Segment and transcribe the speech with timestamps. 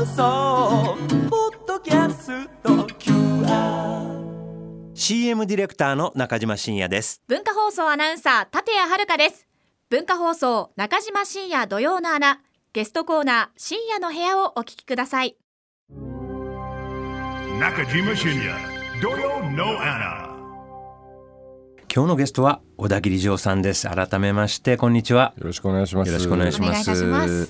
[0.00, 0.96] 放送
[1.28, 2.86] ポッドキャスト。
[4.94, 7.20] CM ディレクターの中島真也です。
[7.28, 9.46] 文化放送アナウンサー立谷遥です。
[9.90, 12.40] 文化放送中島深夜土曜の穴
[12.72, 15.36] ゲストコーナー深夜の部屋をお聞きください。
[17.58, 20.30] 中島深也土曜の穴
[21.94, 23.86] 今日のゲストは小田切丈さんです。
[23.86, 25.34] 改めましてこんにちは。
[25.36, 26.08] よろしくお願いします。
[26.08, 27.04] よろしくお願いします。
[27.04, 27.46] お願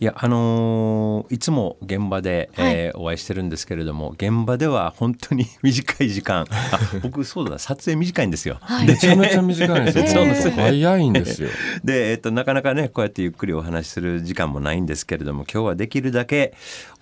[0.00, 2.74] いやあのーいつも現場で、はい。
[2.74, 6.46] えーお会いしてるんですけれども現場では本当に 短い時間。
[6.50, 10.06] あ僕そうだ撮影短いんですよ、めちゃめちゃ短いんですよ。
[10.08, 10.48] そうなんです。
[10.48, 11.48] ね早いんですよ。
[11.84, 16.54] で、えっと、なかなかねこうやってゆっくりお話しする時間もないんですけれども今日はできるだけ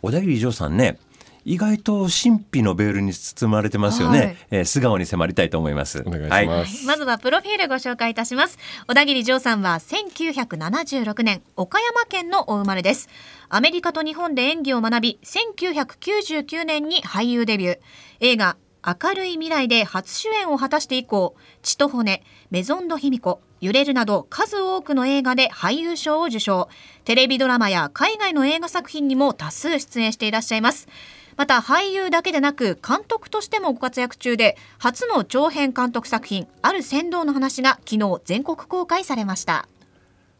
[0.02, 0.98] 小田切丈さんね
[1.46, 4.36] 意外と神秘のベールに包まれてますよね、はい。
[4.50, 6.02] えー素顔に迫りたいと思います。
[6.04, 6.46] お願いしはい。
[6.48, 6.84] ます。
[6.86, 8.58] まずはプロフィールご紹介いたします。
[8.88, 13.08] 小田切丈さんは1976年岡山県のお生まれです。
[13.48, 17.78] アメリカと日本で演技を学び1999年に俳優デビュー。
[18.18, 26.68] 映画明るい未来で初主演を果たして以降血と骨メゾンド卑弥呼揺れるなど数多くの映画で俳優賞を受賞。
[27.04, 30.88] テレビドラマや海外の映画作品にも多数出演していらっしゃいます
[31.36, 39.68] また俳優だけでなく監督としてもご活躍中で初の長編監督作品「ある船頭の話」が昨日全国公開されました。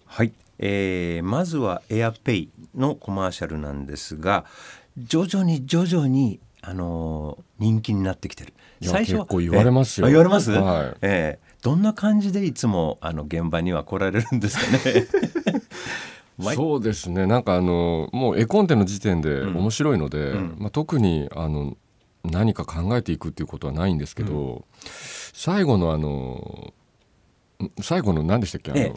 [0.07, 4.45] はい、えーまずはエアペイのコマーシャルなんですが
[4.97, 8.53] 徐々に徐々にあのー人気になってきてる。
[8.81, 10.09] いや結構言われますよ。
[10.09, 10.97] 言われます、はい。
[11.03, 15.07] えーどんな感じでいつもあの現場には来られるんですかね？
[15.35, 15.36] 毎
[16.39, 17.27] そうですね。
[17.27, 19.57] なんかあのもう絵コンテの時点でうん。
[19.57, 20.57] 面白いので、うん。
[20.59, 21.77] まあ特にあの
[22.25, 24.65] 何か考えていくっていうことはないんですけど、
[25.33, 26.73] 最後のあの
[27.63, 28.73] ん最後の何でしたっけ？
[28.73, 28.97] あの、え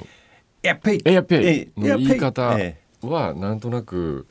[0.63, 1.01] エアペイ。
[1.05, 4.27] エアペイえの言い方えはなんとなく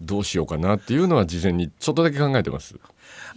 [0.00, 2.76] どうしようかなっていうのは事前にちょっとだけ考えてます。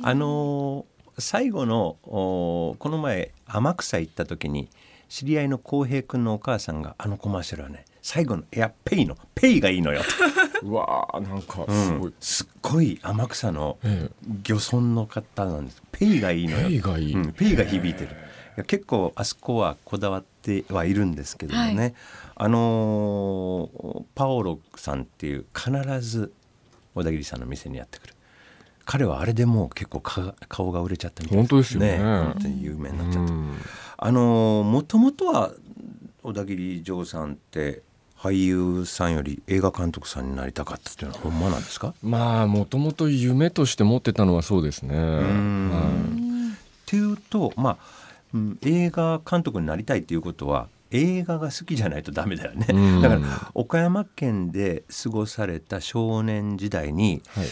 [0.04, 4.70] あのー最後のこの前天草行った時に
[5.10, 10.02] 知り合いの浩平君のお母さんがあのコマーシャルはね最後のエアペイのペイがいいのよ。
[10.66, 12.10] わーなんかうすごい。
[12.10, 14.10] ん、すっごい天草のえ
[14.44, 15.82] 漁村の方なんです。
[15.92, 16.68] ペイがいいのよ。
[16.68, 17.14] ペイがいい。
[17.14, 18.08] うん、ペイが響いてる。
[18.08, 18.10] い
[18.58, 21.94] や結構あそこはこだわってはいるんですけどもね、
[22.36, 26.34] あのーパオロさんっていう必ず
[26.96, 28.14] 小田切さんの店にやってくる。
[28.84, 31.98] 彼はあれでもう結構か顔が売れちゃったみたい本当ですよね。
[31.98, 33.56] 本当に有名になっちゃった、うん。
[33.98, 35.52] あのもともとは
[36.24, 37.84] 小田切丈さんって
[38.22, 41.96] 俳優さんより映画監督さんになりたかったっていうのはほんまなんですか？
[42.04, 44.96] まあもともと夢として持ってたのはそうですね。
[44.96, 46.56] っ
[46.86, 47.78] ていうとまあ、
[48.34, 53.02] うん映画監督になりたいっていうことは映画が好きじゃないとダメだよね、うん。
[53.02, 53.22] だから
[53.54, 57.48] 岡山県で過ごされた少年時代にいはい。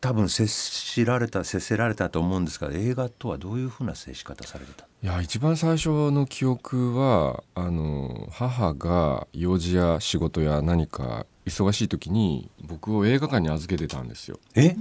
[0.00, 4.86] 多分接しられた接せられたと思うんですが映画とはどういうふうな接し方されてた？
[5.04, 14.38] いや一番最初の記憶はあの母が用事や仕事や何か忙しい時に僕を映画館に預けてたんですよ。
[14.54, 14.74] え？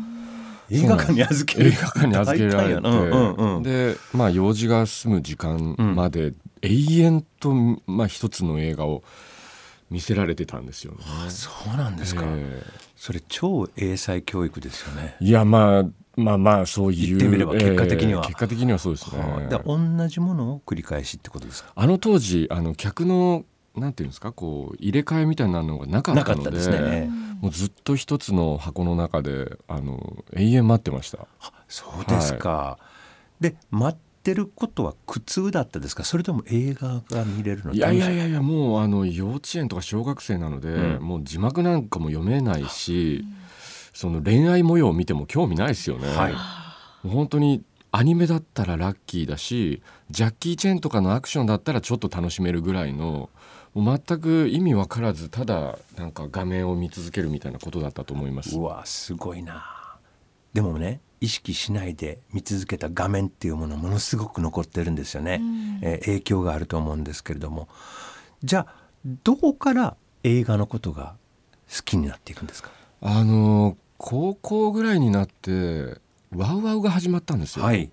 [0.70, 1.72] 映画館に預ける？
[1.72, 3.64] 映画館に預けられて、うんうんうん。
[3.64, 6.32] でまあ用事が済む時間まで
[6.62, 7.54] 永遠と、
[7.86, 9.04] まあ、一つの映画を
[9.92, 11.00] 見せられてたんですよね。
[11.28, 12.64] そうなんですか、え
[12.96, 15.18] それ超英才教育ですよね。
[15.20, 15.86] えいやまあ
[16.16, 18.22] まあまあそういう言ってみれば結果的には。
[18.22, 19.20] ええ結果的にはそうですね。
[19.22, 21.72] はいで同じものを繰り返しってことですか？
[21.76, 27.10] あの当時あの客のなんていうんですかこう入れ替えみたいなのがなかっなかたのでったですね、
[27.42, 31.28] もうずっと一つの箱の中であの永遠待ってました。
[31.68, 32.78] そうですか、
[33.40, 36.04] で待ってることは苦痛だったですか？
[36.04, 37.74] それとも映画が見れるの？
[37.74, 38.32] いやいやいやい。
[38.32, 41.04] やもうあの幼稚園とか小学生なので、うん。
[41.04, 43.26] もう字幕なんかも読めないし、
[43.94, 46.34] その恋愛模様を見ても興味ないですよね、はい。
[47.08, 53.30] 本当にアニメだったらラッキーだしジャッキー・チェンとかのアクションだったらちょっと楽しめるぐらいの
[53.76, 58.58] もう全く意味わからずただなんか画面を見続けるみたいなことだったと思います。
[58.58, 59.64] うわすごいな。
[60.54, 65.42] でもね意識しないで見続けた画面っていうものものすごく残ってるんですよね、
[65.82, 67.68] えー影響があると思うんですけれども。
[68.44, 68.76] じゃあ
[69.24, 71.16] どこから映画のことが
[71.74, 72.72] 好きになっていくんですか？
[73.06, 75.98] あの高校ぐらいになって
[76.34, 77.92] ワウワウが始まったんですよ、はい。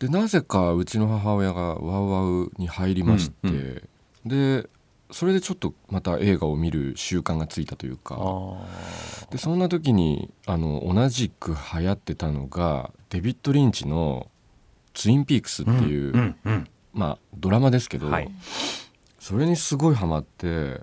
[0.00, 3.88] でなぜかうちの母親がワウワウに入りまして、うん
[4.26, 4.68] で
[5.10, 8.16] それでちょっとまた映画を見る習慣がついたというか。
[9.30, 14.30] でそんな時にあの同じく流行ってたのがデビッド・リンチの
[14.94, 16.68] 「ツインピークス」っていう、うんうん。
[16.94, 18.30] まあドラマですけど、はい。
[19.18, 20.80] それにすごいハマって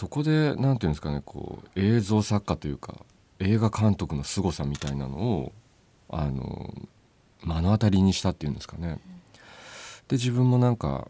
[0.00, 2.94] そこでなんていうんですかねこう映像作家というか
[3.38, 5.52] 映画監督の凄さみたいなのを
[6.08, 6.72] あの
[7.44, 8.98] 目の当たりにしたっていうんですかね。
[10.08, 11.08] で自分もなんか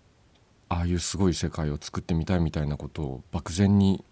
[0.68, 4.04] ああいうすごい世界を作ってみたいみたいなことを漠然に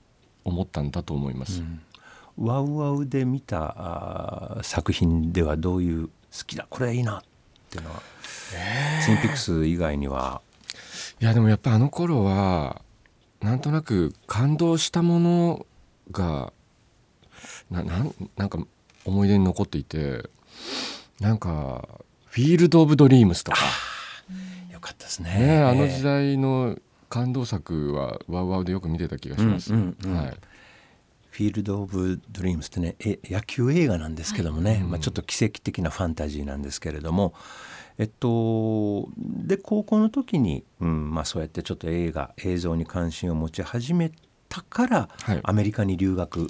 [0.44, 1.60] 思ったんだと思います。
[2.36, 6.12] ワウワウで見たあー作品ではどういう好
[6.46, 7.22] きだこれいいなっ
[7.68, 8.00] ていうのは、
[9.04, 10.40] ツインピックス以外には
[11.20, 12.80] いやでもやっぱあの頃は
[13.40, 15.66] なんとなく感動したもの
[16.10, 16.52] が
[17.70, 18.58] ななんなんか
[19.04, 20.28] 思い出に残っていて
[21.20, 21.88] なんか
[22.26, 23.58] 「フィールド・オブ・ドリームス」とか、
[24.72, 25.62] よかったですね、ね。
[25.62, 29.72] あの時代の感動作はワウワウでよく見てた気がします。
[29.72, 30.16] うんうんうん。
[30.16, 30.36] はい。
[31.30, 37.32] フィールド・オブ・ドリームスってねえ野球映画なんですけどもね、まあ、ちょっと奇跡的なファンタジーなんですけれども、
[37.98, 44.12] えっとで高校の時に、うんまあ、そうやってちょっと映画映像に関心を持ち始め
[44.48, 45.40] たから、はい。
[45.42, 46.48] アメリカに留学。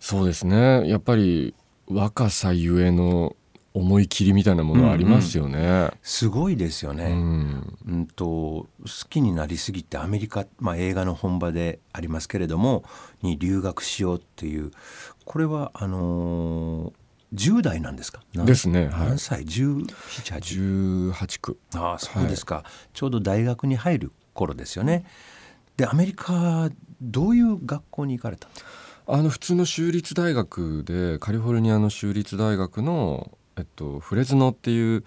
[0.00, 0.88] そうですね。
[0.88, 1.54] やっぱり
[1.86, 3.36] 若さゆえの
[3.74, 5.90] 思い切りみたいなものはありますよね。
[6.00, 7.04] すごいですよね。
[7.04, 7.78] うん。
[7.86, 8.68] うんと好
[9.10, 12.84] きになりすぎてアメリカ、まあ、映画の本場でありますけれども
[13.20, 14.70] に留学しようっていう。
[15.26, 18.20] これはあのー10代なんですか？
[18.34, 19.08] 何ですねはい。
[19.08, 21.58] 何歳？1718 18区。
[21.74, 25.04] ああそうですか、ちょうど大学に入る頃ですよね。
[25.76, 26.70] でアメリカ
[27.02, 28.48] どういう学校に行かれた？
[29.08, 35.04] あの普通の州立大学でカリフォルニアの州立大学の、えっと、フレズノっていう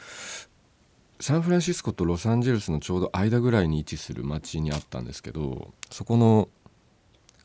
[1.20, 6.48] サンフランシスコとロサンゼルスのちょうど間ぐらいに位置する町にあったんですけどそこの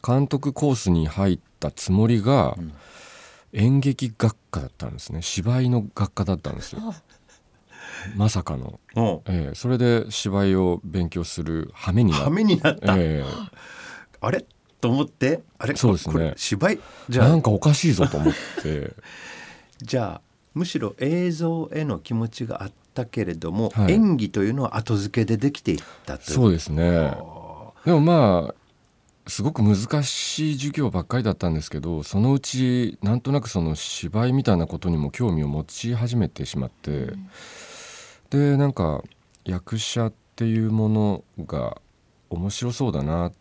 [0.06, 2.56] 監督コースに入ったつもりが
[3.54, 5.22] 演劇学科だったんですね。
[5.22, 6.80] 芝居の学科だったんですよ。
[8.16, 9.54] まさかの、おええ。
[9.54, 13.24] それで芝居を勉強する羽目にな羽目になった、え
[14.20, 14.44] あれ？
[14.80, 15.42] と思って？
[15.58, 15.76] あれ？
[15.76, 16.12] そうですね。
[16.12, 16.74] これ芝居？
[16.74, 16.78] え
[17.08, 17.28] じゃあ。
[17.28, 18.94] なんかおかしいぞと思って。
[19.82, 20.20] じゃあ
[20.54, 23.92] むしろ映像への気持ちがあったけれども、はい。
[23.92, 26.34] 演技というのは後付けでできていったという。
[26.34, 27.16] そうですね。
[27.84, 28.54] でもまあ
[29.26, 37.14] すごく難しい授業ばっかりだったんですけどそのうちなんとなくその芝居みたいなことにも興味を持ち始めてしまって、
[38.30, 39.02] でなんか
[39.44, 41.80] 役者っていうものが
[42.28, 43.32] 面白そうだな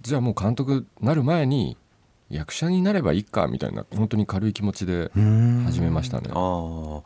[0.00, 1.76] じゃあもう監督なる前に
[2.30, 5.10] 役者になればいいかみたいな本当に軽い気持ちで
[5.66, 6.30] 始めましたね。
[6.30, 7.02] あー。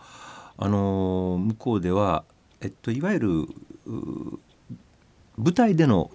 [0.58, 2.24] あのー向こうでは、
[2.60, 3.30] えっと、いわゆる
[3.86, 4.38] う
[5.36, 6.10] 舞台での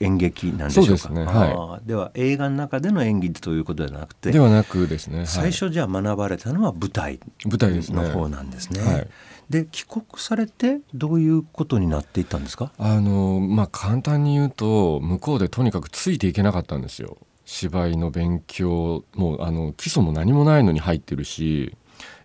[0.00, 1.08] 演劇なんでしょうか。
[1.10, 1.24] ね。
[1.24, 1.88] はい。
[1.88, 5.26] では映画の中での演技ということではなくてではなくですね、はい。
[5.26, 8.02] 最初じゃあ学ばれたのは舞台舞台ですね。
[8.02, 8.80] の方なんですね。
[8.80, 9.08] はい。
[9.50, 12.72] で帰国されてどういうことになっていったんですか？
[12.78, 17.18] あのまあ簡単に言うと向こうでとにかくついていけなかったんですよ。
[17.46, 21.76] 芝居の勉強もうあの基礎も何もないのに入ってるし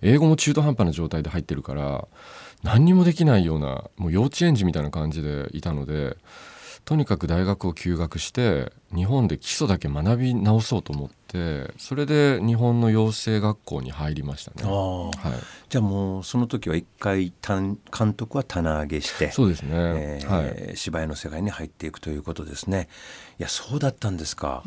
[0.02, 2.08] 英語も中途半端な状態で入ってるから
[2.64, 6.16] 何にもできないようなもう幼稚園児みたいな感じでいたので
[6.90, 14.68] とにかく大学を休学して日本で基礎だけ学び直そうと思ってそれで日本の養成学校に入りましたね。
[14.68, 15.14] ああはい、
[15.70, 22.90] じゃあもうその時は一回単監督は棚上げしてそうですね、えーはい芝居の世界に入っていくということですね。
[23.38, 24.64] いやそうだったんですか。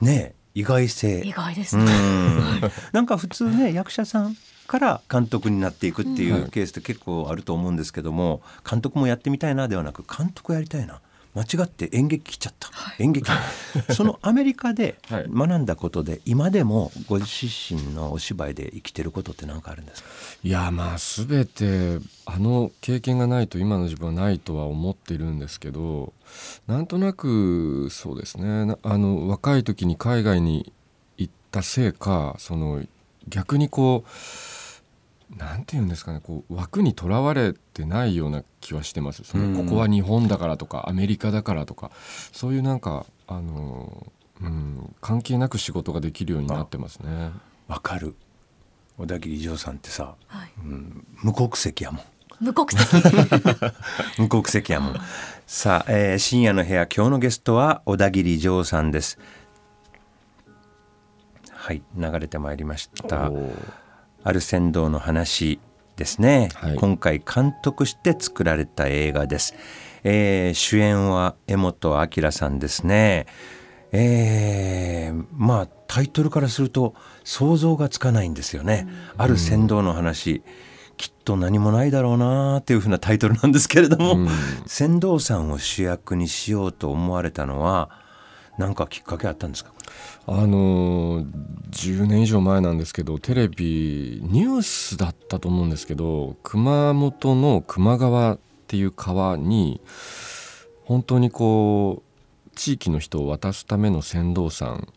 [0.00, 1.22] ねえ意外性。
[1.24, 1.92] 意外ですうね。
[1.92, 2.60] ん
[2.90, 4.36] なんか普通ね役者さん
[4.66, 11.00] から監督になっていくっていうケースって結構あると思うんですけども監督もやってみたいなではなく監督やりたいな
[11.36, 13.30] 間違って演劇来ちゃった、演劇。
[13.94, 15.26] そのアメリカではい。
[15.30, 20.08] 学んだことで今でもご自身のお芝居で生きてることって何かあるんですか？
[20.42, 26.14] いやまあ全てあの経験がないと今の自分はないとは思っているんですけど
[26.66, 28.64] なんとなくそうですね。
[28.64, 30.72] なあの若い時に海外に
[31.18, 32.82] 行ったせいかその
[33.28, 34.10] 逆にこう
[35.34, 39.24] なんて言うんですかねこう枠にとらわれてないような気はしてます。
[39.24, 39.54] そうん。
[39.54, 41.90] のここは日本だからとかアメリカだからとか
[42.32, 44.06] そういうなんかあの、
[44.40, 47.32] うん、関係なく仕事ができるようになってますね。
[47.66, 48.14] わかる。
[48.98, 50.52] 小田切丈さんってさ、はい。
[50.58, 52.04] うん、無国籍やもん。
[52.40, 53.02] 無国籍。
[54.18, 54.96] 無国籍やもん。
[55.46, 59.18] さあ、えー深夜の部屋今日のゲストは小田切丈さんです。
[61.50, 63.30] はい流れてまいりました
[64.26, 65.60] おーある船頭の話
[65.96, 66.76] ですね、はい。
[66.76, 69.54] 今回監督して作られた映画です、
[70.04, 73.26] えー主演は江本明さんですね。
[73.92, 80.42] えーまあタイトルからすると想像がつかないんですよね、ある船頭の話、
[80.96, 84.28] きっと何もないだろうなっていうふうなタイトルなんですけれども、うん。
[84.66, 87.90] 船頭さんを主役にしようと思われたのは
[88.58, 89.72] なんかきっかけあったんですか？
[90.26, 91.22] あの
[91.70, 99.80] 10年以上前なんですけどテレビニュースだったと思うんですけど熊本の球磨川っていう川に
[100.84, 104.92] 本当にこう地域の人を渡すための船頭さん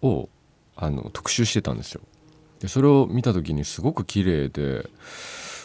[0.00, 0.30] を
[0.76, 2.00] あの特集してたんですよ。
[2.60, 4.88] でそれを見た時にすごく綺麗で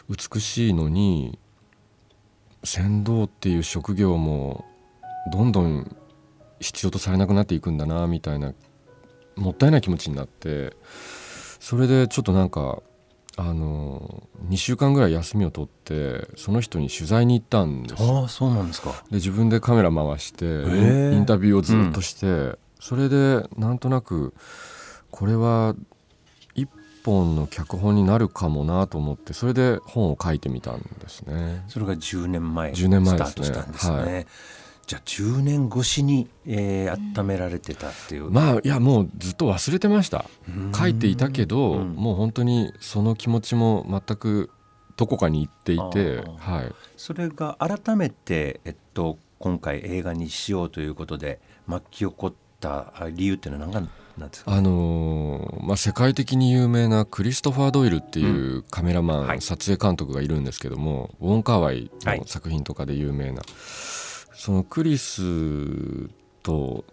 [0.10, 1.40] 美しいのに
[2.64, 4.66] 船頭っていう職業も
[5.32, 5.96] どんどん
[6.60, 8.54] 必要とされなくなっていくんだなみたいな
[9.36, 10.74] もったいない気持ちになって
[11.60, 12.82] それでちょっとなんか
[13.38, 18.02] あの2週間ぐらい休みを取ってその人に取材に行ったんです。
[18.02, 18.92] ああそうなんですか。
[19.10, 21.14] で自分でカメラ回してー。
[21.14, 24.34] インタビューをずっとして、それでなんとなく
[25.12, 25.76] これは
[26.54, 26.70] 一
[27.04, 31.66] 本の脚本になるかもなと思ってそれで本を書いてみたんですね。
[31.68, 33.50] それが10年前10年前ですね。
[33.50, 34.14] ね。
[34.14, 34.28] はい
[34.88, 40.26] じゃあ10年越しに、えー温められてたっていう、まあいやもうずっと忘れてました。
[40.48, 40.72] うん。
[40.74, 41.94] 書いていたけど、うん。
[41.96, 44.50] もう本当にその気持ちも全く
[44.98, 46.72] どこかに行っていてあはい。
[46.98, 54.52] それが改めて、えっと、今回映画にしようということで巻き起こったあ理由っていうのは何なんですか？
[54.54, 59.42] あのーまあ、世界的に有名なクリストファー・ドイルっていうカメラマン、はい。
[59.42, 62.20] 撮影監督がいるんですけどもウォン・カーワイはい。
[62.20, 63.42] の作品とかで有名な、
[64.36, 66.10] そのクリス
[66.44, 66.86] と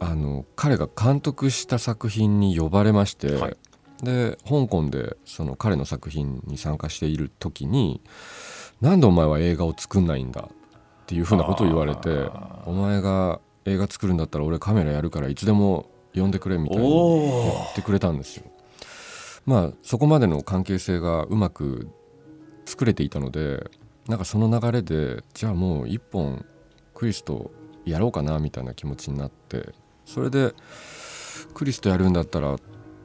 [0.00, 3.56] あの彼が監督した作品に呼ばれまして、はい。
[4.02, 8.00] で香港でその彼の作品に参加している時に
[8.80, 10.50] 「なんでお前は映画を作んないんだ」っ
[11.06, 12.30] ていうふうなことを言われて
[12.64, 18.44] 「お前が映画作るんだったら俺カメラやるからいつでも呼んでくれ」みたいなお言おってくれたんですよ。
[19.46, 21.88] まあそこまでの関係性がうまく
[22.66, 23.68] 作れていたので
[24.06, 26.44] なんかその流れでじゃあもう一本
[26.98, 27.52] クリスと
[27.84, 29.68] やろうかなみたいな気持ちになって
[30.04, 30.52] それで
[31.54, 32.56] クリスとやるんだったら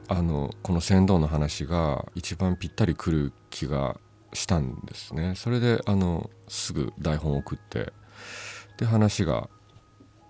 [0.08, 3.96] あのこの船頭の話が一番ぴったりくる気が
[4.32, 5.34] したんですね。
[5.36, 7.92] それであのすぐ台本を送って
[8.76, 9.48] で話が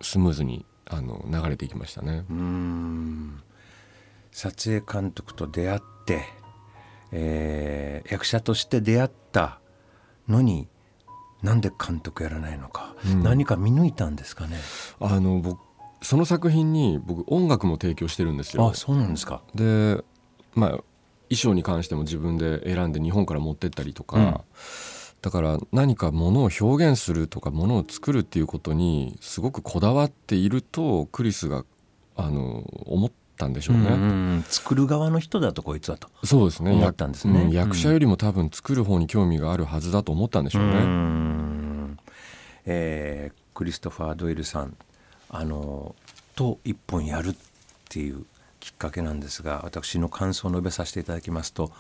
[0.03, 2.27] スムーズにあの流れていきましたね。
[2.29, 3.43] うん
[4.31, 6.27] 撮影監督と出会って、
[7.13, 9.59] えー役者として出会った
[10.29, 10.69] のに
[11.45, 13.23] なんで監督やらないのか、うん。
[13.23, 14.57] 何か見抜いたんですかね。
[14.99, 15.61] あの僕
[16.03, 18.67] その作品に僕音楽も提供してるんですよ。
[18.69, 18.75] あ。
[18.75, 19.43] そうなんですか。
[19.55, 20.03] で
[20.55, 20.85] まあ衣
[21.37, 24.41] 装に関しても自分で選んで日本から持ってったりとか、うん。
[25.21, 31.65] だから何かものを表現するとかものを作るっていうことにすごくこだわっているとクリスが
[32.17, 33.83] あの思ったんでしょうね。
[33.83, 33.97] うんう
[34.39, 36.09] ん作る側の人だとこいつはと。
[36.25, 36.73] そうですね。
[36.73, 37.41] 思ったんですね。
[37.41, 40.73] やうん役者よりも多分作る方に興味があるはずだと思ったんでしょうね。
[40.73, 41.97] う
[42.67, 44.77] えークリストファー・ドイルさん
[45.31, 45.95] あの
[46.35, 47.35] と一本やるっ
[47.89, 48.25] ていう
[48.59, 51.71] きっかけなんですが私の感想を述べさせていただきますと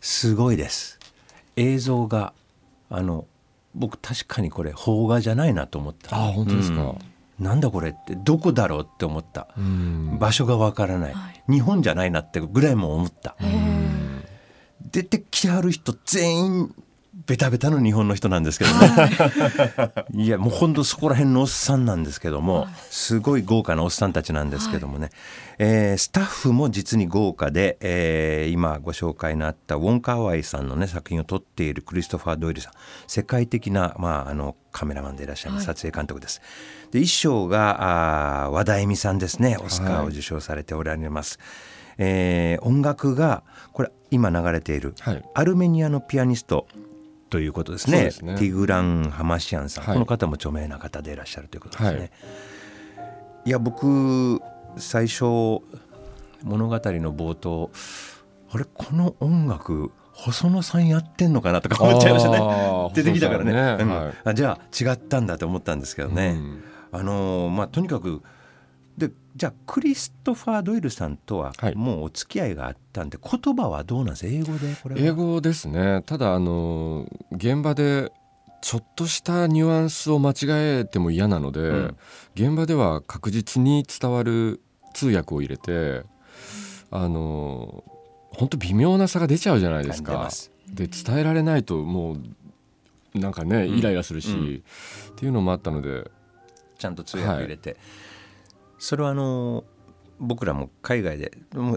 [0.00, 0.98] すごいです。
[1.56, 2.32] 映像が
[2.88, 3.26] あの
[3.74, 6.82] 僕確かにこれ邦画じゃないなと思ったあ本当ですか。
[6.82, 6.98] うん
[7.40, 9.48] なんだこれってどこだろうって思った。
[9.56, 10.18] うん。
[10.18, 11.42] 場所がわからない、はい。
[11.50, 13.34] 日本じゃないなってぐらいも思った。
[14.92, 16.74] 出てきはる人全員
[17.30, 19.92] ベタベタの日本の人なんですけどね。
[20.14, 20.26] い。
[20.26, 25.10] やもうほんとそこら辺のおっさんなんですけどもすごい豪華なおっさんたちなんですけどもね、
[25.58, 32.72] えースタッフも実に豪華で、えー今ご紹介のあったウォン・カーワイさんのね作品を撮っているクリストファー・ドイルさん。
[33.06, 36.40] 世界的な、まあ、あのカメラマンでいらっしゃいます、撮影監督です。
[36.90, 39.56] で衣装があー和田恵美さんですね。
[39.64, 41.38] オスカーを受賞されておられます。
[41.96, 45.24] えー音楽がこれ今流れている、はい。
[45.34, 46.66] アルメニアのピアニスト
[47.30, 48.02] ということですね。
[48.02, 48.34] ですね。
[48.36, 49.94] ティグラン・ハマシアンさん、はい。
[49.94, 52.04] この方も著名な方でいらっしゃるということですね。、は
[53.46, 53.50] い。
[53.50, 54.40] や僕
[54.76, 55.24] 最初
[56.42, 57.70] 物語の冒頭
[58.52, 62.38] あれこの音楽細野さんやってんのかなとか思っちゃいましたね。
[62.94, 63.82] 出てきたからね。
[63.82, 63.88] うん。
[63.88, 64.14] はい。
[64.24, 66.64] あじゃあ違ったんだと思ったんですけどね、うん。
[66.92, 68.24] あのーまあとにかくで
[69.36, 71.74] じゃあクリストファー・ドイルさんとははい。
[71.74, 75.00] もうお付き合いがあったんで言葉はどうなんです英語でこれは。
[75.00, 76.02] 英語ですね。
[76.06, 78.12] ただあの現場で
[78.60, 80.34] ちょっとしたニュアンスを間違
[80.80, 81.96] えても嫌なので、ん。
[82.34, 84.60] 現場では確実に伝わる
[84.94, 86.02] 通訳を入れて
[86.90, 87.84] あの
[88.32, 90.28] 本当微妙な差が出ちゃうじゃないですか。
[90.68, 92.14] で伝えられないとも
[93.14, 93.78] うなんかねん。
[93.78, 94.62] イライラするし、うん。
[95.12, 96.10] っていうのもあったので
[96.78, 97.76] ちゃんと通訳入れて、
[98.80, 99.62] それはあの
[100.18, 101.32] 僕らも海外で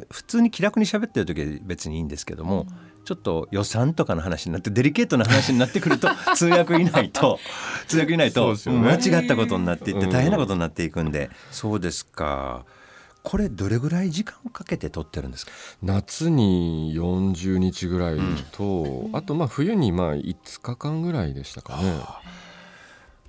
[0.09, 2.65] 普通に気楽に喋ってる時は別にいいんですけども、
[3.05, 7.39] ちょっと予算とかの話になってデリケートな話になってくると 通訳いないと
[7.87, 10.11] 通訳いないと間違ったことになっていってうん。
[10.11, 12.65] 大変なことになっていくんで、そうですか。
[13.21, 15.51] これどれぐらい時間をかけて撮ってるんですか？
[15.81, 18.19] 夏に40日ぐらい
[18.51, 22.01] と、あとまあ冬にまあ5日間ぐらいでしたかね。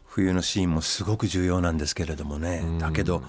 [0.06, 2.78] 冬のシーンもすごく重要なんですけれどもね、うん。
[2.78, 3.22] だけど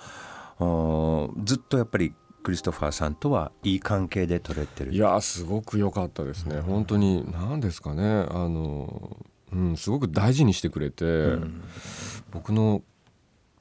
[0.60, 4.94] ずっとやっぱりクリストファーさんとはいい関係で撮れてる。
[4.94, 8.04] いやすごく良かったですね、本当に何ですかね。
[8.04, 9.18] あの、
[9.52, 11.38] うん、すごく大事にしてくれて、
[12.32, 12.84] 僕の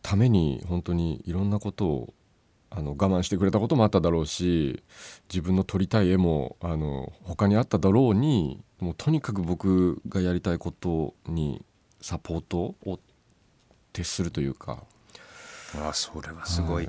[0.03, 2.15] ために本当にいろんなことを
[2.77, 4.83] あの我慢してくれたこともあっただろうし
[5.33, 11.65] 自分の撮りたい絵もあの他にあっただろうにもうとにかく僕がやりたいことに
[12.01, 12.99] サポートを
[13.93, 14.83] 徹するというか
[15.81, 16.89] あそれはすごい。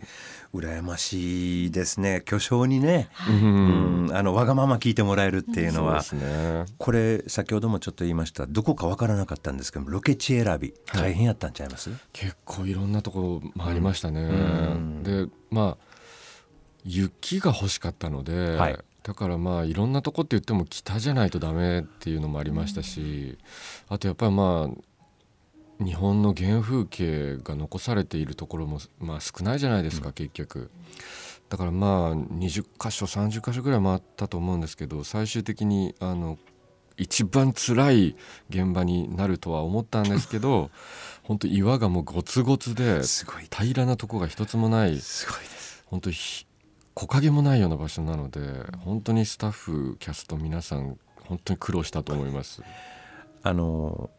[0.54, 2.22] 羨ましいですね。
[2.24, 6.66] 巨匠にね、うんうんあのわがまま聞いてもらえるっていうのは、そうですね。
[6.78, 8.46] これ先ほどもちょっと言いました。
[8.46, 15.04] どこかわからなかったんですけどロケ地選び大変やったんちゃいます、結構いろんなところ回りましたね、ん。
[15.04, 15.96] でまあ
[16.86, 18.78] 雪が欲しかったので、はい。
[19.04, 23.38] だからまあいろんなとこって言っても北じゃないとダメっていうのもありましたし、
[23.90, 24.82] あとやっぱりまあ
[25.80, 30.72] 日本の原風景が残されているところも、まあ、少ないじゃないですか、結局。
[31.50, 36.40] だからまあ20箇所30箇所ぐらい回ったと思うんですけど最終的にあの
[36.98, 38.16] 一番辛い
[38.50, 40.72] 現場になるとは思ったんですけど
[41.24, 43.02] 本当岩がもうゴツゴツで
[43.52, 45.84] 平らなとこが一つもないすごいです。
[45.86, 46.46] 本当ひ
[46.94, 48.42] 木陰もないような場所なので
[48.80, 52.64] 本当にスタッフキャスト皆さん本当に苦労したと思います。
[53.44, 54.10] あの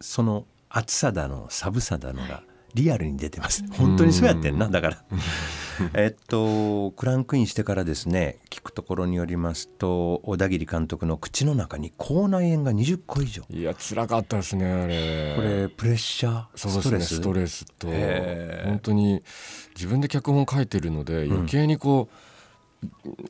[0.00, 2.42] その暑さだの寒さだのが
[2.74, 3.64] リアルに出てます。
[3.72, 5.04] 本当にそうやってんなだから。
[5.94, 13.42] えっとクランクインしてからですね聞くところによりますと小田切監督の口の中に口内炎が20個以上。
[13.50, 15.34] いや辛かったですねあれ。
[15.36, 16.46] これプレッシャー？
[16.56, 17.56] そうですねストレス？
[17.56, 18.66] ストレスと。
[18.68, 19.22] 本当に
[19.74, 22.16] 自分で脚本書いてるので余計にこう、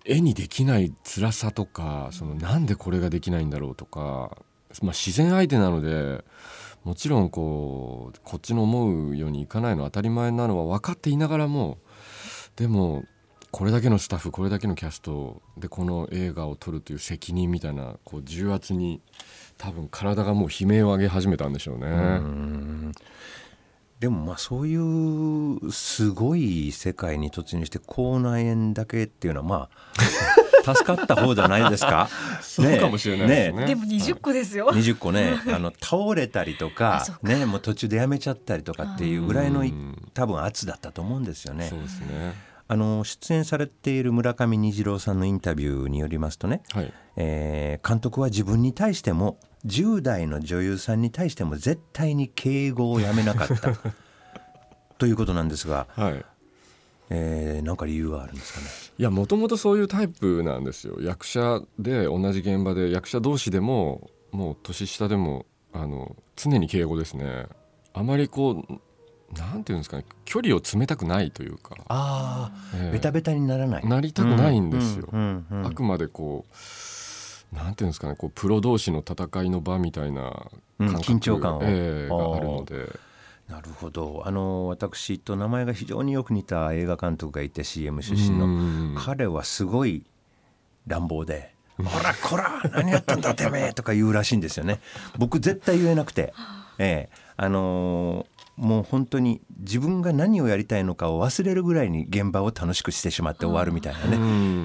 [0.04, 4.36] 絵にできない辛さとかそのなんでこれができないんだろうとか、
[4.82, 6.24] まあ、自然相手なので
[6.84, 11.78] もちろんこうこっちの思うようにいかないのは当たり前なのは分かっていながらも
[12.56, 13.04] でも
[13.52, 19.00] これだけのスタッフこれだけのキャストでこの映画を撮るという責任みたいなこう重圧に
[19.58, 22.92] 多分体がもう悲鳴を上げ始めたんでしょうね。
[24.00, 29.70] でもまあそういうすごい世界に突入して口内炎だけっていうのはまあ
[30.64, 32.08] 助かった方じゃないですか？
[32.40, 33.66] そうかもしれないですね。
[33.66, 34.70] でも20個ですよ。
[34.72, 39.64] 20個ねあの倒れたりとかねもう途中でやめちゃったりとかっていうぐらいの
[40.14, 41.80] 多分圧だったと思うんですよねそう。
[41.80, 42.34] ですね。
[42.68, 46.92] あの出演されている村上虹郎さんのインタビューによりますとね、はい。
[47.16, 53.72] えー監督は自分に対しても10代の女優さんに対しても絶対に敬語をやめなかった
[54.98, 56.24] ということなんですが、はい。
[57.14, 58.66] えー、なんか理由はあるんですかね？
[58.98, 60.96] いやもともとそういうタイプなんですよ。
[61.00, 67.46] 役者で同じ現場で役者同士でももう年下でもあの常に敬語ですね。
[67.92, 72.92] あまりこうなんていうんですかね距離を詰めたくないというか、ああ、ええ。
[72.92, 73.86] ベタベタにならない。
[73.86, 75.66] なりたくないんですよ、うんうんうんうん。
[75.66, 76.46] あくまでこ
[77.52, 81.60] うなんていうんですかねこうプロ同士の戦いの場みたいな緊張感を。
[81.62, 82.88] ええがあるので
[83.48, 84.22] なるほど。
[84.24, 88.46] あの私と名前が非常によく似た映画監督がいて CM 出身の。
[88.46, 88.94] うん。
[88.96, 90.04] 彼はすごい
[90.86, 94.80] 乱暴で「ほらこら何やったんだてめえ」とか言うらしいんですよね。
[95.18, 96.32] 僕絶対言えなくて、
[96.78, 97.16] ええ。
[97.36, 98.31] あのー
[98.62, 104.16] もう本当に自分が何をやりたいのかを忘れるぐらいに現場を楽しくしてしまって終わるみたいなうね。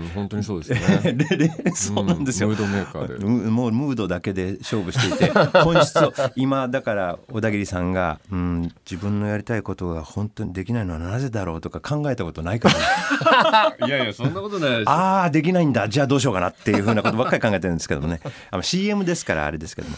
[0.06, 1.18] ん本当にそうですね。
[1.74, 3.26] そうなんですよ、ムードメーカーで。
[3.26, 5.32] むもうムードだけで勝負していて
[5.64, 15.90] 本質を今だから小田切さんが、うん、自分のやりたいことが本当にできないのはなぜだろうとか考えたことないから、ね、 いやいやそんなことないああできないんだ。
[15.90, 18.20] じゃあどうしようかなっていうふうなことばっかり考えてるんですけどもね。
[18.52, 19.98] あの CM ですからあれですけども。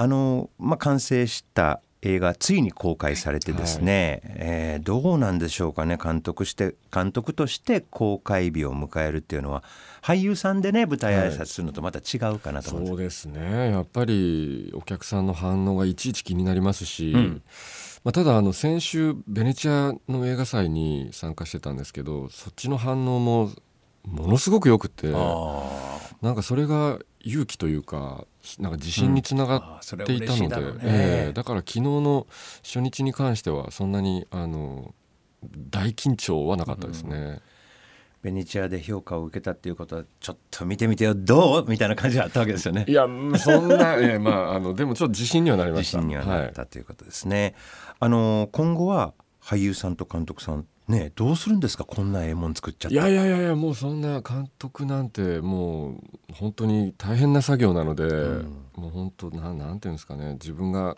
[0.00, 9.64] あの、まあ、完成した映画ついに公開されてですね、えーどうなんでしょうかね監督して監督として公開日を迎えるっていうのは
[10.02, 13.22] 俳優さんでね舞台挨拶するのとまた違うかなと思うんです。
[13.22, 13.70] そうですね。
[13.72, 17.42] やっぱりお客さんの反応がいちいち気になりますし、うん。
[18.04, 23.50] まあ、ただあの先週ベネチアの映画祭に参加してたんですけどそっちの反応も
[24.04, 28.24] ものすごくよくてあなんかそれが勇気というか
[28.58, 30.80] なんか自信につながっていたので、うね。
[30.82, 31.32] ええ。
[31.32, 32.26] だから昨日の
[32.62, 34.94] 初日に関してはそんなにあの
[35.70, 37.40] 大緊張はなかったですね。
[38.20, 41.70] ベネチアで評価を受けたっていうことはちょっと見てみてよどう？
[41.70, 42.84] みたいな感じがあったわけですよね。
[42.88, 42.92] い。
[42.92, 43.06] や
[43.38, 45.98] そんな、 えーまああのでもちょっと自信にはなりました。
[45.98, 46.52] 自信にはなっはい。
[46.52, 47.54] たということですね。
[48.00, 51.84] あの今後は俳優さんと監督さんねどうするんですか？
[51.84, 52.94] こんなええもん作っちゃって。
[52.94, 56.00] いやいやいやもうそんな監督なんてもう
[56.32, 58.04] 本当に大変な作業なので、
[58.74, 60.96] もう本当なんなんていうんですかね自分が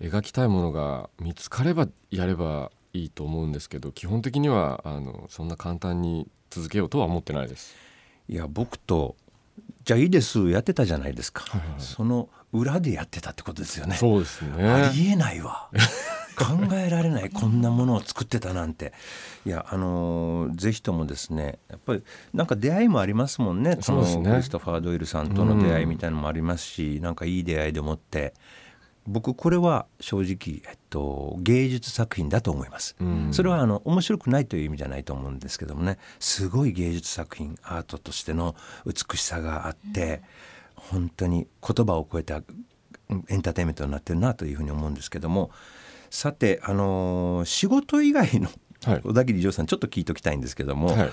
[0.00, 7.74] 描きたいものが見つかればやればいいと思うんですけど基本的にはあのそんな簡単に続けようとは思ってないです。
[8.28, 9.16] いや僕と
[9.84, 13.96] じゃあいいですやってたじゃないですか、はいはいその裏でやってたってことですよね。
[13.96, 14.90] そうですあね。
[14.94, 15.68] りえないわ
[16.36, 16.44] 考
[16.74, 18.92] えられないこんなものを作ってたなんて。
[19.44, 22.02] いやあのーぜひともですねやっぱり
[22.34, 23.78] なんか出会いもありますもんね。
[23.80, 28.34] そのクリストファー・ドイルさんとの出会いみたいなのもありますし、なんかいい出会いでもって。
[29.08, 32.96] 僕これは正直、えっと、芸術作品だと思います。
[33.00, 33.28] うん。
[33.30, 35.98] それはあの面白くないという意味じゃないと思うんですけどもね。
[36.18, 40.22] すごい芸術作品アートとしての美しさがあって、
[40.74, 42.42] 本当に言葉を超えた
[43.08, 45.50] うんエンターテインメントになってるなというふうに思うんですけども
[46.10, 48.48] さて、あのー仕事以外の
[48.84, 49.00] はい。
[49.02, 51.10] 小田切丈さんちょっと聞いときたいんですけども、はい。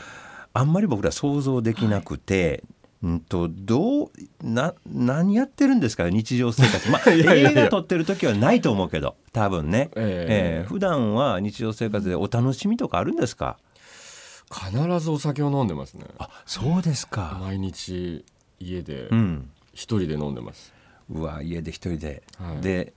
[0.53, 2.63] あんまり僕ら想像できなくて。
[3.01, 4.09] うんとどう
[4.41, 10.61] な何やってるんですか日常生活、まあ、 映画撮ってる時はないと思うけど多分ね、ええ。
[10.61, 10.65] ええ。
[10.69, 13.57] 普段は日常生活でお楽しみとかあるんですか？
[14.49, 16.05] 必ずお酒を飲んでますね。
[16.17, 17.37] あそうですか。
[17.41, 18.23] 毎日
[18.59, 19.49] 家でうん。
[19.73, 20.71] 一人で飲んでます。
[21.09, 22.61] うわ家で一人で、はい。
[22.61, 22.93] で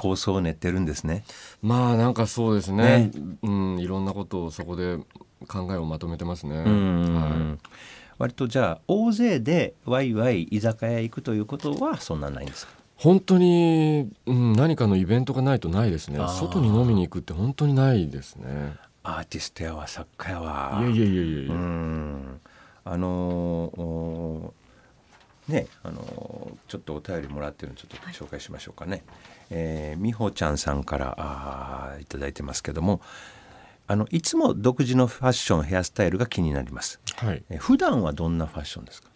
[0.00, 1.24] 構想を練ってるんですね。
[1.60, 3.10] まあなんかそうですね。
[3.42, 4.96] うんいろんなことをそこで
[5.46, 6.56] 考えをまとめてますね。
[6.56, 7.58] うん、は
[8.16, 12.72] 割とじゃあ大勢でワイワイ居酒屋行くということはそんなんないんですか？
[12.96, 16.18] 本当に、うん、何かのイベントがないとないですね。
[16.28, 18.76] 外に飲みに行くって本当にないですね。
[19.02, 20.80] アーティストやわ作家やわ。
[20.82, 22.40] いやいやいやいやいや、うん。
[22.84, 24.54] あのーお
[25.50, 29.02] ねあのーちょっとお便りもらってるのちょっと紹介しましょうかね、
[29.50, 33.00] えー美穂ちゃんさんからあーいただいてますけども
[33.88, 37.00] あのいつも独自のファッションヘアスタイルが気になります。
[37.16, 37.42] はい。
[37.50, 39.08] えー普段はどんなファッションですか？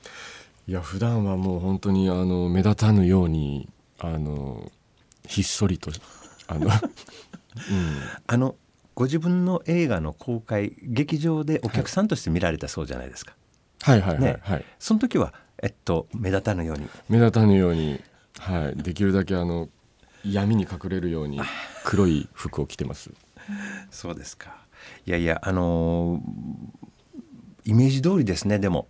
[0.66, 3.68] いや普段はもう本当にあの目立たぬように
[4.00, 4.72] あの
[5.26, 5.92] ひっそりと
[6.48, 6.72] あの、 うん、
[8.26, 8.56] あの
[8.94, 13.34] ご自分の映画の公開劇場でお客さんとして見られたそうじゃないですか、
[13.82, 14.64] はいはいはい、ねはい。
[14.80, 16.88] その時はえっと目立たぬように。
[17.08, 17.98] 目立たぬように、
[18.38, 19.70] はい、できるだけあの
[20.22, 21.40] 闇に隠れるように
[21.84, 23.10] 黒い服を着てます。
[23.90, 24.56] そうですか。
[25.06, 26.20] いやいやあのー
[27.66, 28.88] イメージ通りですねでも、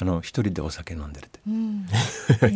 [0.00, 1.38] あの一人でお酒飲んでるって。
[1.46, 1.86] うん、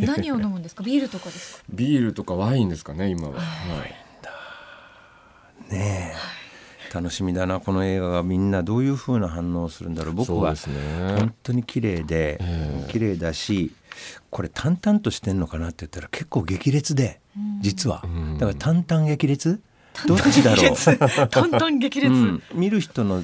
[0.06, 0.82] 何を飲むんですか？
[0.82, 1.64] ビールとかですか？
[1.68, 6.39] ビールとかワインですかね今は、はい、ねえ
[6.92, 7.60] 楽しみだな。
[7.60, 10.14] この映画がみんなどういう風な反応をするんだろう。
[10.14, 11.16] 僕はそうですね。
[11.18, 12.90] 本当に綺麗で、ええ。
[12.90, 13.72] 綺麗だし
[14.30, 17.20] これ淡々としてんのかなって言ったら結構激烈で
[17.60, 18.02] 実は。
[18.04, 18.38] うん。
[18.38, 19.60] だから淡々激烈？
[20.06, 22.42] どっちだろう、トントン激烈、うん。
[22.54, 23.22] 見る人の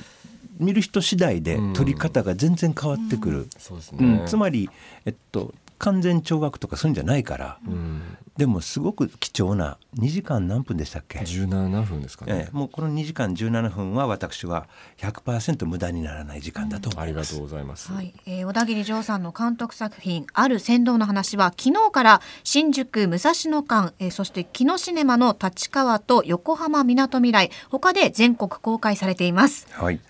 [0.58, 1.72] 見る人次第でうん。
[1.74, 4.18] 撮り方が全然変わってくる、そうですうん。
[4.18, 4.68] ね、つまり、
[5.04, 17.02] えっと、完全懲悪とかそういうんじゃないから、うん、でもすごく貴重な2時間何分でしたっけ、17分ですかね、ええもうこの2時間17分は私は100%無駄にならない時間だと思います。
[17.02, 29.66] ありがとうございます、はい、えー小田切丈さんの監督作品「ある船頭の話」は昨日から新宿武蔵野間、えーそして木のシネマの立川と横浜みなとみらい他で全国公開されています。
[29.72, 30.00] はい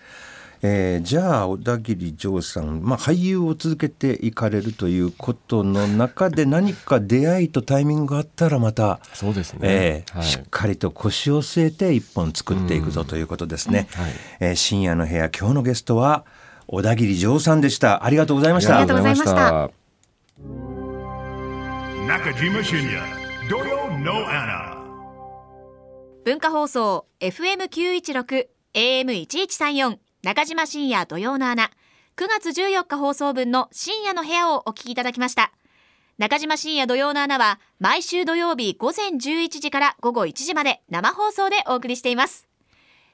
[0.61, 10.25] えーじゃあ小田切丈さん、まあ、俳優を続けていかれるということの中で何か出会いとタイミングがあったらまた、そうですね、えーはい。
[10.25, 13.87] しっかりと腰を据えて一本作っていくぞということですね。
[13.93, 14.11] はい。
[14.39, 16.25] えー深夜の部屋今日のゲストは
[16.67, 18.03] 小田切丈さんでした。
[18.03, 18.77] ありがとうございました。
[18.77, 19.71] ありがとうございました。
[22.07, 23.01] 中島深夜
[23.49, 24.77] 土曜のアナ。
[26.25, 31.71] 文化放送 FM916 AM1134 中島深夜土曜の穴
[32.17, 35.53] 9月14日放送分の深夜の部屋をお聞きいただきました。
[36.17, 42.45] 中島深夜土曜の穴は毎週土曜日午前11時から午後1時まで生放送でお送りしています。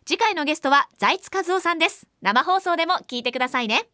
[0.08, 2.08] 次回のゲストは財津和夫さんです。
[2.24, 3.93] 生放送でも聞いてくださいね。